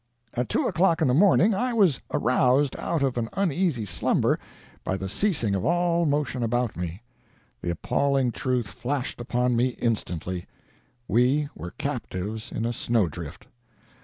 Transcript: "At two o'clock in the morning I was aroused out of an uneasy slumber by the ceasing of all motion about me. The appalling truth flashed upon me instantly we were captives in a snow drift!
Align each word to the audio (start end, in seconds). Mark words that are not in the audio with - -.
"At 0.33 0.49
two 0.49 0.67
o'clock 0.67 1.03
in 1.03 1.07
the 1.07 1.13
morning 1.13 1.53
I 1.53 1.73
was 1.73 1.99
aroused 2.11 2.75
out 2.79 3.03
of 3.03 3.19
an 3.19 3.29
uneasy 3.33 3.85
slumber 3.85 4.39
by 4.83 4.97
the 4.97 5.07
ceasing 5.07 5.53
of 5.53 5.63
all 5.63 6.07
motion 6.07 6.41
about 6.41 6.75
me. 6.75 7.03
The 7.61 7.69
appalling 7.69 8.31
truth 8.31 8.67
flashed 8.71 9.21
upon 9.21 9.55
me 9.55 9.77
instantly 9.79 10.47
we 11.07 11.49
were 11.55 11.75
captives 11.77 12.51
in 12.51 12.65
a 12.65 12.73
snow 12.73 13.07
drift! 13.09 13.45